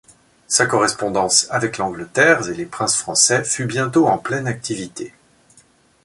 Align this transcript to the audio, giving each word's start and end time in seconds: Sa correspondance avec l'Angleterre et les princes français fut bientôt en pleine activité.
Sa 0.47 0.65
correspondance 0.65 1.45
avec 1.51 1.77
l'Angleterre 1.77 2.49
et 2.49 2.55
les 2.55 2.65
princes 2.65 2.95
français 2.97 3.43
fut 3.43 3.67
bientôt 3.67 4.07
en 4.07 4.17
pleine 4.17 4.47
activité. 4.47 5.13